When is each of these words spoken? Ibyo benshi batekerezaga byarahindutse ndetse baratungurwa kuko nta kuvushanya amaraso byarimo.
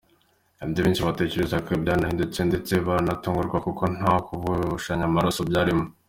Ibyo 0.65 0.79
benshi 0.85 1.05
batekerezaga 1.07 1.71
byarahindutse 1.83 2.39
ndetse 2.49 2.73
baratungurwa 2.87 3.57
kuko 3.65 3.83
nta 3.97 4.13
kuvushanya 4.27 5.05
amaraso 5.07 5.41
byarimo. 5.49 5.85